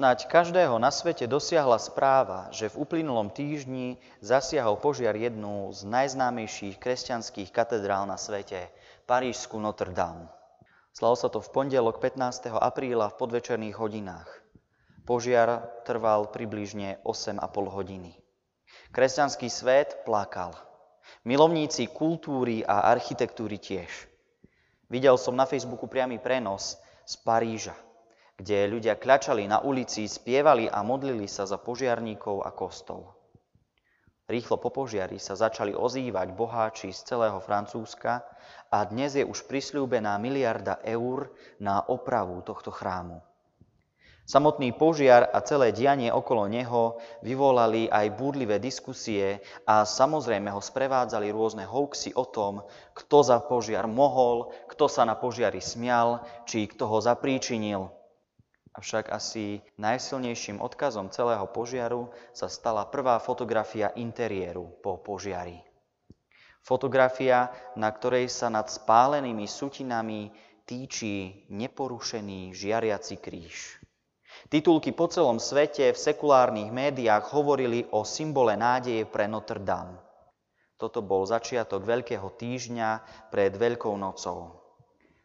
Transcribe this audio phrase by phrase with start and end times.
[0.00, 6.80] Snaď každého na svete dosiahla správa, že v uplynulom týždni zasiahol požiar jednu z najznámejších
[6.80, 8.72] kresťanských katedrál na svete,
[9.04, 10.24] Parížskú Notre Dame.
[10.96, 12.48] Slalo sa to v pondelok 15.
[12.48, 14.24] apríla v podvečerných hodinách.
[15.04, 17.36] Požiar trval približne 8,5
[17.68, 18.16] hodiny.
[18.96, 20.56] Kresťanský svet plakal.
[21.28, 24.08] Milovníci kultúry a architektúry tiež.
[24.88, 27.76] Videl som na Facebooku priamy prenos z Paríža
[28.40, 33.12] kde ľudia kľačali na ulici, spievali a modlili sa za požiarníkov a kostol.
[34.32, 38.24] Rýchlo po požiari sa začali ozývať boháči z celého Francúzska
[38.72, 43.20] a dnes je už prisľúbená miliarda eur na opravu tohto chrámu.
[44.24, 51.28] Samotný požiar a celé dianie okolo neho vyvolali aj búrlivé diskusie a samozrejme ho sprevádzali
[51.34, 52.62] rôzne hoaxy o tom,
[52.94, 57.99] kto za požiar mohol, kto sa na požiari smial, či kto ho zapríčinil.
[58.80, 65.60] Avšak asi najsilnejším odkazom celého požiaru sa stala prvá fotografia interiéru po požiari.
[66.64, 70.32] Fotografia, na ktorej sa nad spálenými sutinami
[70.64, 73.84] týči neporušený žiariaci kríž.
[74.48, 80.00] Titulky po celom svete v sekulárnych médiách hovorili o symbole nádeje pre Notre Dame.
[80.80, 84.59] Toto bol začiatok Veľkého týždňa pred Veľkou nocou.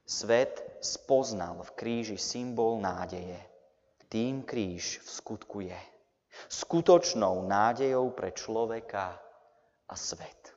[0.06, 3.42] Svet spoznal v kríži symbol nádeje.
[4.06, 5.82] Tým kríž v skutku je.
[6.46, 9.18] Skutočnou nádejou pre človeka
[9.90, 10.54] a svet.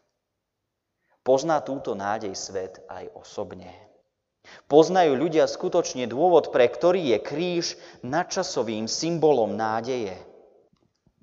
[1.24, 3.72] Pozná túto nádej svet aj osobne.
[4.68, 7.66] Poznajú ľudia skutočne dôvod, pre ktorý je kríž
[8.04, 10.16] nadčasovým symbolom nádeje.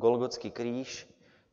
[0.02, 1.06] Golgotský kríž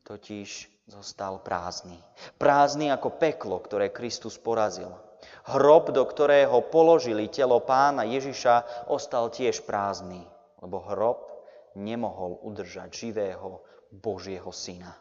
[0.08, 2.00] totiž zostal prázdny.
[2.40, 5.11] Prázdny ako peklo, ktoré Kristus porazil.
[5.42, 10.22] Hrob, do ktorého položili telo pána Ježiša, ostal tiež prázdny,
[10.62, 11.32] lebo hrob
[11.74, 14.94] nemohol udržať živého Božieho syna.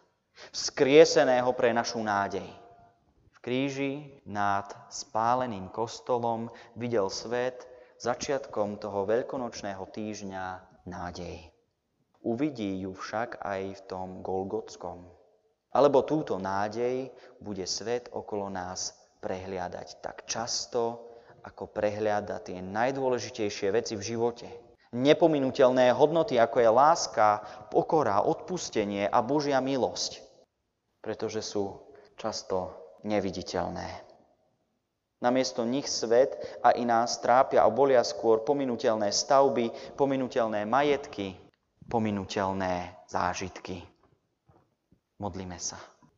[0.50, 2.48] Vzkrieseného pre našu nádej.
[3.32, 3.94] V kríži
[4.26, 7.68] nad spáleným kostolom videl svet
[8.02, 10.46] začiatkom toho veľkonočného týždňa
[10.90, 11.54] nádej.
[12.22, 15.06] Uvidí ju však aj v tom Golgotskom.
[15.72, 17.10] Alebo túto nádej
[17.40, 21.14] bude svet okolo nás prehliadať tak často,
[21.46, 24.48] ako prehliada tie najdôležitejšie veci v živote.
[24.92, 27.28] Nepominutelné hodnoty, ako je láska,
[27.72, 30.20] pokora, odpustenie a Božia milosť.
[31.00, 31.80] Pretože sú
[32.20, 32.76] často
[33.08, 33.88] neviditeľné.
[35.22, 36.34] Namiesto nich svet
[36.66, 41.38] a i nás trápia a bolia skôr pominutelné stavby, pominutelné majetky,
[41.86, 43.86] pominutelné zážitky.
[45.22, 45.91] Modlíme sa.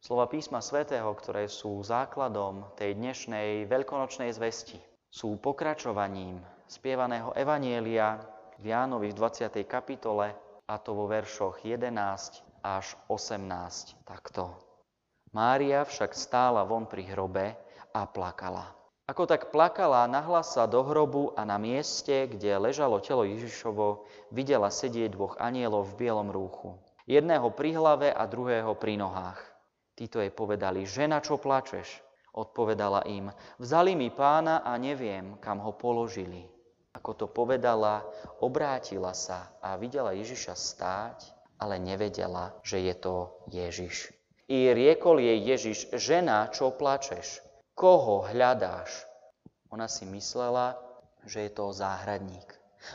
[0.00, 4.80] Slova písma svätého, ktoré sú základom tej dnešnej veľkonočnej zvesti,
[5.12, 8.16] sú pokračovaním spievaného Evanielia
[8.56, 9.60] v Jánovi v 20.
[9.68, 10.32] kapitole,
[10.64, 11.92] a to vo veršoch 11
[12.64, 14.56] až 18 takto.
[15.36, 17.52] Mária však stála von pri hrobe
[17.92, 18.72] a plakala.
[19.04, 24.72] Ako tak plakala, nahlas sa do hrobu a na mieste, kde ležalo telo Ježišovo, videla
[24.72, 26.80] sedieť dvoch anielov v bielom rúchu.
[27.04, 29.49] Jedného pri hlave a druhého pri nohách.
[30.00, 32.00] Títo jej povedali, žena, čo plačeš?
[32.32, 33.28] Odpovedala im,
[33.60, 36.48] vzali mi pána a neviem, kam ho položili.
[36.96, 38.08] Ako to povedala,
[38.40, 41.18] obrátila sa a videla Ježiša stáť,
[41.60, 44.08] ale nevedela, že je to Ježiš.
[44.48, 47.44] I riekol jej Ježiš, žena, čo plačeš?
[47.76, 49.04] Koho hľadáš?
[49.68, 50.80] Ona si myslela,
[51.28, 52.48] že je to záhradník.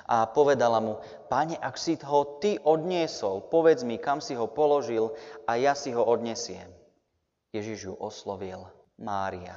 [0.09, 0.97] A povedala mu,
[1.29, 5.13] pane, ak si ho ty odniesol, povedz mi, kam si ho položil
[5.45, 6.65] a ja si ho odnesiem.
[7.55, 8.67] Ježiš ju oslovil
[8.99, 9.55] Mária.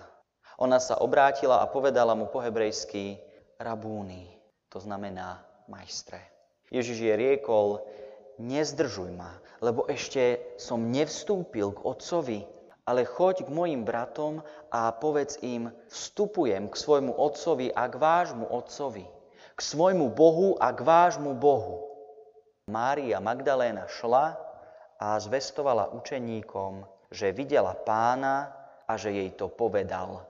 [0.62, 3.18] Ona sa obrátila a povedala mu po hebrejsky
[3.58, 4.38] rabúny,
[4.70, 6.22] to znamená majstre.
[6.70, 7.82] Ježiš je riekol,
[8.38, 12.46] nezdržuj ma, lebo ešte som nevstúpil k otcovi,
[12.86, 18.46] ale choď k mojim bratom a povedz im, vstupujem k svojmu otcovi a k vášmu
[18.46, 19.06] otcovi,
[19.58, 21.82] k svojmu Bohu a k vášmu Bohu.
[22.70, 24.38] Mária Magdaléna šla
[25.02, 28.52] a zvestovala učeníkom, že videla pána
[28.88, 30.24] a že jej to povedal.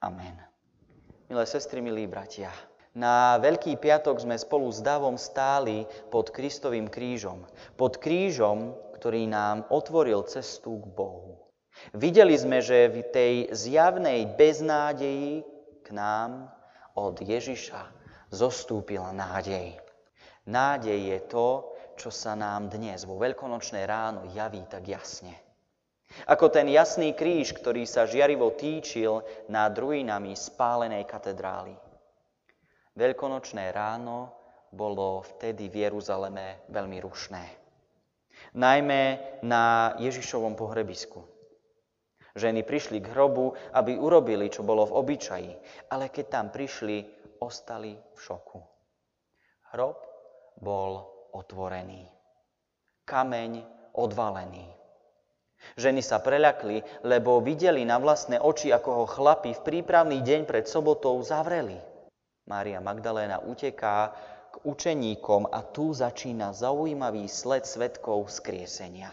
[0.00, 0.36] Amen.
[1.28, 2.48] Milé sestry, milí bratia,
[2.96, 7.44] na Veľký piatok sme spolu s Davom stáli pod Kristovým krížom.
[7.76, 11.38] Pod krížom, ktorý nám otvoril cestu k Bohu.
[11.94, 15.46] Videli sme, že v tej zjavnej beznádeji
[15.86, 16.50] k nám
[16.98, 17.86] od Ježiša
[18.34, 19.78] zostúpila nádej.
[20.48, 21.48] Nádej je to,
[21.94, 25.47] čo sa nám dnes vo veľkonočné ráno javí tak jasne.
[26.28, 29.20] Ako ten jasný kríž, ktorý sa žiarivo týčil
[29.52, 31.76] nad ruinami spálenej katedrály.
[32.96, 34.32] Veľkonočné ráno
[34.72, 37.44] bolo vtedy v Jeruzaleme veľmi rušné.
[38.56, 39.02] Najmä
[39.44, 41.20] na Ježišovom pohrebisku.
[42.38, 45.52] Ženy prišli k hrobu, aby urobili, čo bolo v obyčaji,
[45.90, 46.96] ale keď tam prišli,
[47.42, 48.60] ostali v šoku.
[49.74, 49.98] Hrob
[50.62, 51.02] bol
[51.34, 52.06] otvorený.
[53.04, 53.52] Kameň
[53.98, 54.77] odvalený.
[55.78, 60.66] Ženy sa preľakli, lebo videli na vlastné oči, ako ho chlapi v prípravný deň pred
[60.66, 61.78] sobotou zavreli.
[62.48, 64.16] Mária Magdaléna uteká
[64.48, 69.12] k učeníkom a tu začína zaujímavý sled svetkov skriesenia.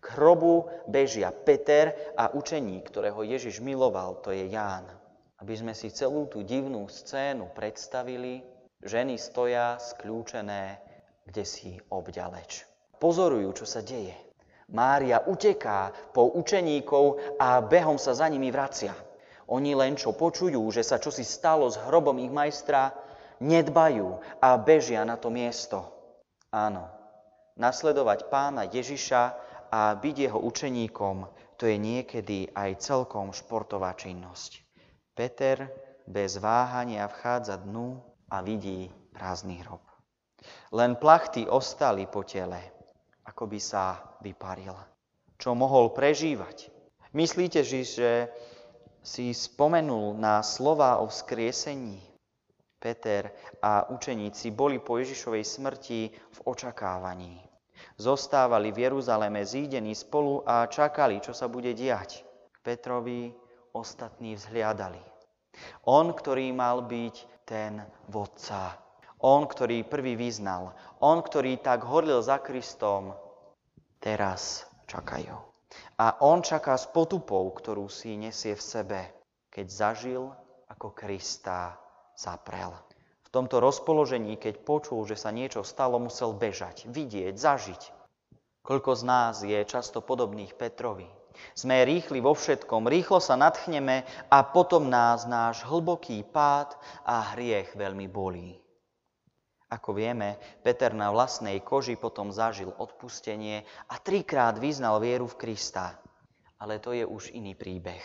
[0.00, 4.84] K hrobu bežia Peter a učeník, ktorého Ježiš miloval, to je Ján.
[5.40, 8.44] Aby sme si celú tú divnú scénu predstavili,
[8.80, 10.80] ženy stoja skľúčené,
[11.24, 12.68] kde si obďaleč.
[13.00, 14.12] Pozorujú, čo sa deje.
[14.72, 18.96] Mária uteká po učeníkov a behom sa za nimi vracia.
[19.52, 22.96] Oni len čo počujú, že sa čosi stalo s hrobom ich majstra,
[23.44, 25.84] nedbajú a bežia na to miesto.
[26.48, 26.88] Áno,
[27.60, 29.22] nasledovať pána Ježiša
[29.68, 31.28] a byť jeho učeníkom,
[31.60, 34.64] to je niekedy aj celkom športová činnosť.
[35.14, 35.70] Peter
[36.08, 38.02] bez váhania vchádza dnu
[38.32, 39.82] a vidí prázdny hrob.
[40.74, 42.73] Len plachty ostali po tele,
[43.24, 44.76] ako by sa vyparil.
[45.40, 46.70] Čo mohol prežívať?
[47.14, 48.28] Myslíte, že
[49.04, 52.00] si spomenul na slova o vzkriesení?
[52.84, 53.32] Peter
[53.64, 57.40] a učeníci boli po Ježišovej smrti v očakávaní.
[57.96, 62.20] Zostávali v Jeruzaleme zídení spolu a čakali, čo sa bude diať.
[62.60, 63.32] Petrovi
[63.72, 65.00] ostatní vzhliadali.
[65.88, 67.80] On, ktorý mal byť ten
[68.12, 68.83] vodca.
[69.24, 70.76] On, ktorý prvý vyznal.
[71.00, 73.16] On, ktorý tak horlil za Kristom,
[73.96, 75.40] teraz čakajú.
[75.96, 79.00] A on čaká s potupou, ktorú si nesie v sebe,
[79.48, 80.28] keď zažil,
[80.68, 81.80] ako Krista
[82.12, 82.76] zaprel
[83.34, 87.82] tomto rozpoložení, keď počul, že sa niečo stalo, musel bežať, vidieť, zažiť.
[88.62, 91.10] Koľko z nás je často podobných Petrovi.
[91.58, 97.74] Sme rýchli vo všetkom, rýchlo sa natchneme a potom nás náš hlboký pád a hriech
[97.74, 98.63] veľmi bolí.
[99.74, 105.98] Ako vieme, Peter na vlastnej koži potom zažil odpustenie a trikrát vyznal vieru v Krista.
[106.62, 108.02] Ale to je už iný príbeh.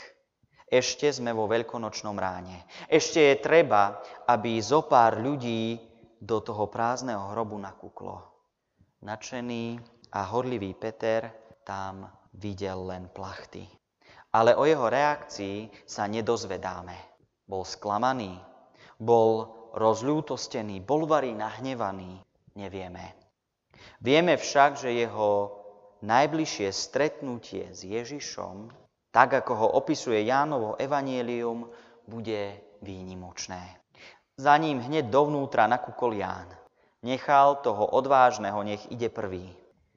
[0.66, 2.66] Ešte sme vo veľkonočnom ráne.
[2.90, 5.78] Ešte je treba, aby zo pár ľudí
[6.18, 8.26] do toho prázdneho hrobu nakúklo.
[9.06, 9.78] Načený
[10.14, 11.30] a horlivý Peter
[11.62, 13.66] tam videl len plachty.
[14.34, 16.98] Ale o jeho reakcii sa nedozvedáme.
[17.50, 18.38] Bol sklamaný,
[19.02, 22.22] bol rozľútostený, bol varí nahnevaný,
[22.56, 23.16] nevieme.
[24.04, 25.60] Vieme však, že jeho
[26.04, 28.72] najbližšie stretnutie s Ježišom
[29.10, 31.70] tak ako ho opisuje Jánovo evanielium,
[32.06, 33.82] bude výnimočné.
[34.38, 36.48] Za ním hneď dovnútra nakúkol Ján.
[37.02, 39.50] Nechal toho odvážneho, nech ide prvý.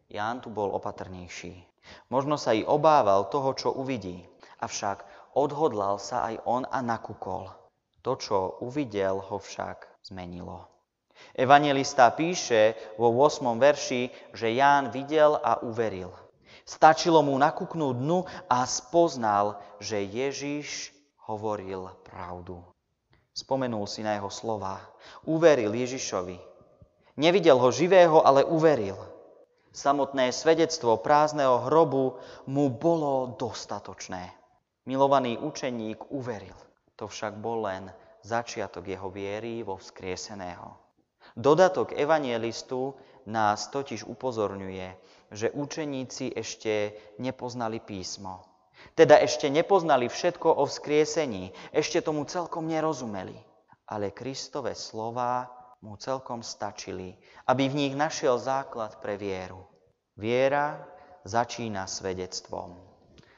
[0.08, 1.64] Ján tu bol opatrnejší.
[2.10, 4.22] Možno sa i obával toho, čo uvidí.
[4.62, 7.50] Avšak odhodlal sa aj on a nakúkol.
[8.02, 10.66] To, čo uvidel, ho však zmenilo.
[11.38, 13.46] Evangelista píše vo 8.
[13.62, 16.10] verši, že Ján videl a uveril.
[16.66, 20.90] Stačilo mu nakúknúť dnu a spoznal, že Ježiš
[21.30, 22.58] hovoril pravdu.
[23.32, 24.82] Spomenul si na jeho slova.
[25.24, 26.36] Uveril Ježišovi.
[27.16, 28.98] Nevidel ho živého, ale uveril.
[29.72, 34.34] Samotné svedectvo prázdneho hrobu mu bolo dostatočné.
[34.84, 36.71] Milovaný učeník uveril.
[37.00, 37.88] To však bol len
[38.22, 40.76] začiatok jeho viery vo vzkrieseného.
[41.38, 42.94] Dodatok evangelistu
[43.26, 44.88] nás totiž upozorňuje,
[45.32, 48.44] že učeníci ešte nepoznali písmo.
[48.98, 53.38] Teda ešte nepoznali všetko o vzkriesení, ešte tomu celkom nerozumeli.
[53.86, 55.46] Ale Kristové slova
[55.82, 57.14] mu celkom stačili,
[57.46, 59.62] aby v nich našiel základ pre vieru.
[60.18, 60.82] Viera
[61.24, 62.76] začína svedectvom,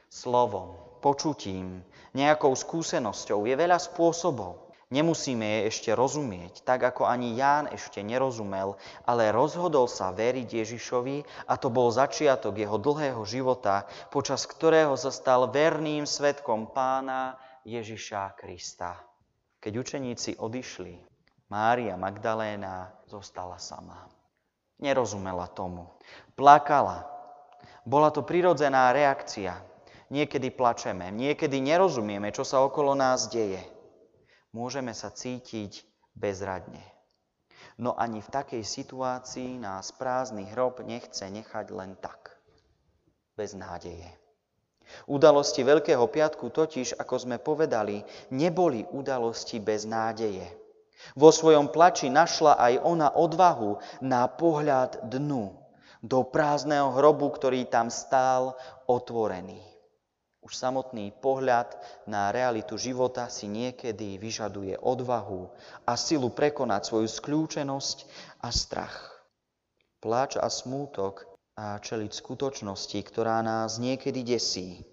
[0.09, 1.85] slovom, počutím,
[2.17, 3.45] nejakou skúsenosťou.
[3.45, 4.65] Je veľa spôsobov.
[4.89, 11.45] Nemusíme jej ešte rozumieť, tak ako ani Ján ešte nerozumel, ale rozhodol sa veriť Ježišovi
[11.49, 18.37] a to bol začiatok jeho dlhého života, počas ktorého sa stal verným svetkom pána Ježiša
[18.37, 18.97] Krista.
[19.61, 21.01] Keď učeníci odišli,
[21.49, 24.05] Mária Magdaléna zostala sama.
[24.77, 25.89] Nerozumela tomu.
[26.37, 27.09] Plakala.
[27.81, 29.74] Bola to prirodzená reakcia.
[30.15, 33.59] Niekedy plačeme, niekedy nerozumieme, čo sa okolo nás deje.
[34.55, 35.83] Môžeme sa cítiť
[36.15, 36.79] bezradne.
[37.75, 42.31] No ani v takej situácii nás prázdny hrob nechce nechať len tak,
[43.35, 44.07] bez nádeje.
[45.11, 47.99] Udalosti Veľkého piatku totiž, ako sme povedali,
[48.31, 50.47] neboli udalosti bez nádeje.
[51.19, 55.51] Vo svojom plači našla aj ona odvahu na pohľad dnu,
[55.99, 58.55] do prázdneho hrobu, ktorý tam stál
[58.87, 59.74] otvorený.
[60.45, 61.73] Už samotný pohľad
[62.05, 65.49] na realitu života si niekedy vyžaduje odvahu
[65.89, 67.97] a silu prekonať svoju skľúčenosť
[68.45, 69.25] a strach.
[70.05, 71.25] Pláč a smútok
[71.57, 74.85] a čeliť skutočnosti, ktorá nás niekedy desí.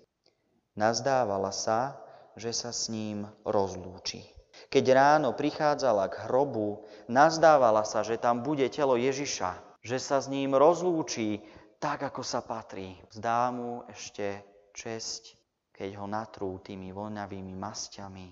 [0.73, 2.01] Nazdávala sa,
[2.33, 4.25] že sa s ním rozlúči.
[4.73, 10.33] Keď ráno prichádzala k hrobu, nazdávala sa, že tam bude telo Ježiša, že sa s
[10.33, 11.45] ním rozlúči
[11.77, 12.97] tak, ako sa patrí.
[13.13, 14.41] Zdá mu ešte
[14.73, 15.42] česť,
[15.73, 18.29] keď ho natrú tými voňavými masťami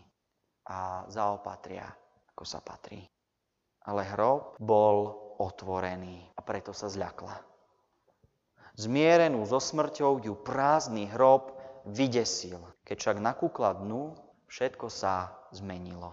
[0.69, 1.89] a zaopatria,
[2.37, 3.01] ako sa patrí.
[3.89, 7.33] Ale hrob bol otvorený a preto sa zľakla.
[8.77, 11.57] Zmierenú so smrťou ju prázdny hrob
[11.89, 12.61] vydesil.
[12.85, 14.15] Keď však nakúkla dnu,
[14.49, 16.13] všetko sa zmenilo.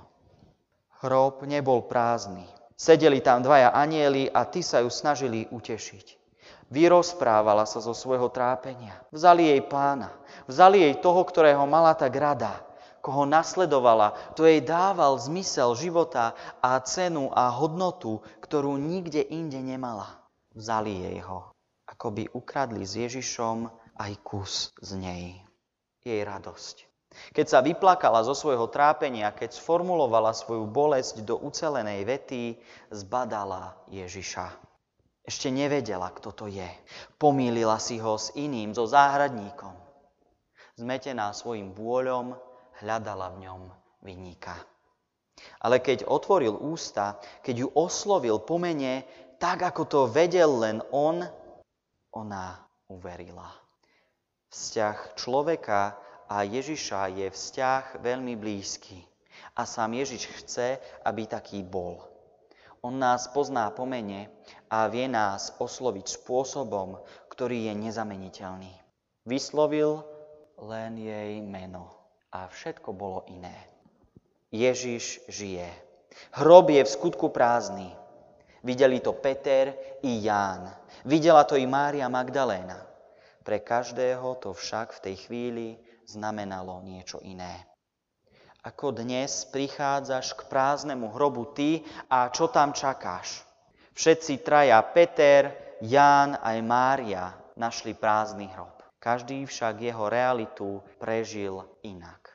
[1.03, 2.47] Hrob nebol prázdny.
[2.77, 6.26] Sedeli tam dvaja anieli a tí sa ju snažili utešiť.
[6.67, 8.99] Vyrozprávala sa zo svojho trápenia.
[9.15, 10.11] Vzali jej pána.
[10.51, 12.59] Vzali jej toho, ktorého mala tak rada.
[12.99, 20.19] Koho nasledovala, to jej dával zmysel života a cenu a hodnotu, ktorú nikde inde nemala.
[20.51, 21.55] Vzali jej ho.
[21.87, 25.25] Ako by ukradli s Ježišom aj kus z nej.
[26.03, 26.83] Jej radosť.
[27.31, 32.59] Keď sa vyplakala zo svojho trápenia, keď sformulovala svoju bolesť do ucelenej vety,
[32.91, 34.51] zbadala Ježiša.
[35.27, 36.67] Ešte nevedela, kto to je.
[37.19, 39.75] Pomýlila si ho s iným, so záhradníkom.
[40.79, 42.31] Zmetená svojim bôľom,
[42.79, 43.61] hľadala v ňom
[44.07, 44.55] vyníka.
[45.59, 49.03] Ale keď otvoril ústa, keď ju oslovil po mene,
[49.37, 51.21] tak ako to vedel len on,
[52.15, 52.57] ona
[52.89, 53.51] uverila.
[54.47, 55.99] Vzťah človeka
[56.31, 58.97] a Ježiša je vzťah veľmi blízky.
[59.59, 62.01] A sám Ježiš chce, aby taký bol.
[62.85, 64.29] On nás pozná po mene
[64.69, 68.73] a vie nás osloviť spôsobom, ktorý je nezameniteľný.
[69.25, 70.01] Vyslovil
[70.61, 71.91] len jej meno
[72.33, 73.55] a všetko bolo iné.
[74.49, 75.67] Ježiš žije.
[76.33, 77.93] Hrob je v skutku prázdny.
[78.63, 80.71] Videli to Peter i Ján.
[81.05, 82.81] Videla to i Mária Magdaléna.
[83.45, 85.67] Pre každého to však v tej chvíli
[86.07, 87.67] znamenalo niečo iné.
[88.67, 93.47] Ako dnes prichádzaš k prázdnemu hrobu ty a čo tam čakáš?
[93.95, 98.75] Všetci traja, Peter, Ján aj Mária, našli prázdny hrob.
[98.99, 102.27] Každý však jeho realitu prežil inak.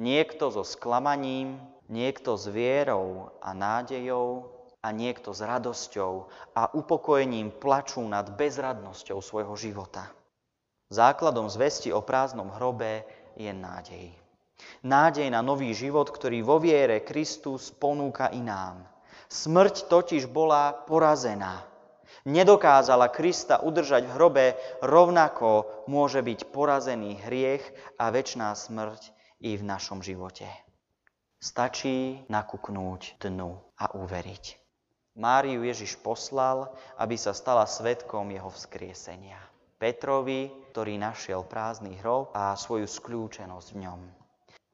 [0.00, 1.60] Niekto so sklamaním,
[1.92, 4.48] niekto s vierou a nádejou
[4.80, 10.08] a niekto s radosťou a upokojením plačú nad bezradnosťou svojho života.
[10.88, 13.04] Základom zvesti o prázdnom hrobe
[13.36, 14.21] je nádej.
[14.82, 18.82] Nádej na nový život, ktorý vo viere Kristus ponúka i nám.
[19.32, 21.64] Smrť totiž bola porazená.
[22.22, 24.46] Nedokázala Krista udržať v hrobe,
[24.84, 27.64] rovnako môže byť porazený hriech
[27.98, 29.10] a väčšiná smrť
[29.42, 30.46] i v našom živote.
[31.42, 34.62] Stačí nakúknúť dnu a uveriť.
[35.18, 39.42] Máriu Ježiš poslal, aby sa stala svetkom jeho vzkriesenia.
[39.82, 44.21] Petrovi, ktorý našiel prázdny hrob a svoju skľúčenosť v ňom.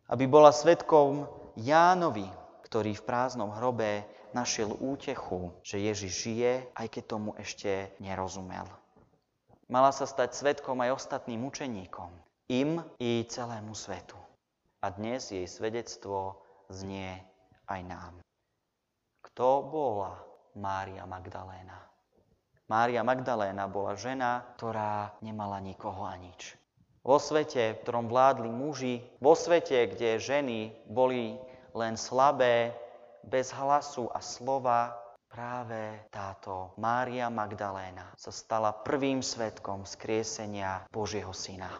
[0.09, 1.29] Aby bola svetkom
[1.61, 2.25] Jánovi,
[2.65, 8.65] ktorý v prázdnom hrobe našiel útechu, že Ježiš žije, aj keď tomu ešte nerozumel.
[9.69, 12.09] Mala sa stať svetkom aj ostatným učeníkom,
[12.49, 14.17] im i celému svetu.
[14.81, 16.41] A dnes jej svedectvo
[16.73, 17.21] znie
[17.69, 18.15] aj nám.
[19.21, 20.17] Kto bola
[20.57, 21.85] Mária Magdaléna?
[22.69, 26.57] Mária Magdaléna bola žena, ktorá nemala nikoho a nič.
[27.09, 31.41] Vo svete, v ktorom vládli muži, vo svete, kde ženy boli
[31.73, 32.77] len slabé,
[33.25, 34.93] bez hlasu a slova,
[35.33, 41.73] práve táto Mária Magdaléna sa stala prvým svetkom skriesenia Božieho Syna.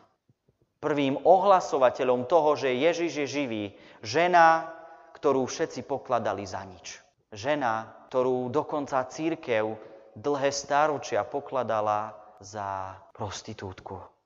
[0.81, 3.65] Prvým ohlasovateľom toho, že Ježiš je živý.
[4.01, 4.73] Žena,
[5.13, 7.05] ktorú všetci pokladali za nič.
[7.37, 9.77] Žena, ktorú dokonca církev
[10.17, 14.18] dlhé stáročia pokladala za prostitútku.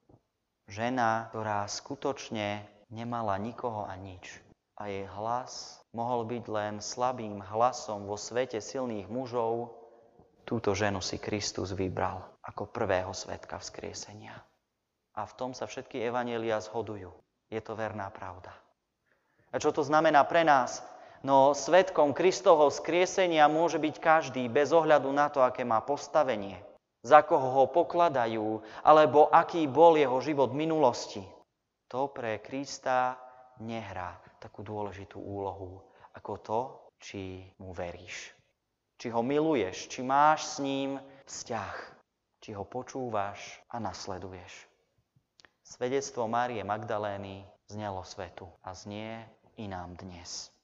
[0.73, 4.41] Žena, ktorá skutočne nemala nikoho a nič.
[4.81, 9.83] A jej hlas mohol byť len slabým hlasom vo svete silných mužov,
[10.43, 14.35] Túto ženu si Kristus vybral ako prvého svetka vzkriesenia.
[15.15, 17.15] A v tom sa všetky evanelia zhodujú.
[17.53, 18.51] Je to verná pravda.
[19.53, 20.83] A čo to znamená pre nás?
[21.23, 26.59] No svetkom Kristovho skriesenia môže byť každý bez ohľadu na to, aké má postavenie,
[27.03, 31.23] za koho ho pokladajú, alebo aký bol jeho život v minulosti.
[31.91, 33.19] To pre Krista
[33.61, 35.83] nehrá takú dôležitú úlohu
[36.15, 36.61] ako to,
[37.03, 38.33] či mu veríš
[39.03, 40.95] či ho miluješ, či máš s ním
[41.27, 41.75] vzťah,
[42.39, 44.71] či ho počúvaš a nasleduješ.
[45.67, 49.27] Svedectvo Márie Magdalény znelo svetu a znie
[49.59, 50.55] i nám dnes.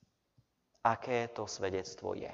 [0.86, 2.30] Aké to svedectvo je?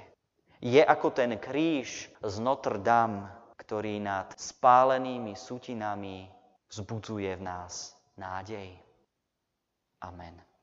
[0.61, 3.25] Je ako ten kríž z Notre Dame,
[3.65, 6.29] ktorý nad spálenými sutinami
[6.69, 8.77] vzbudzuje v nás nádej.
[10.05, 10.54] Amen.